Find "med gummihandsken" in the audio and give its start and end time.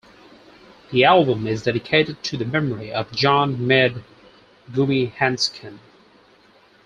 3.67-5.77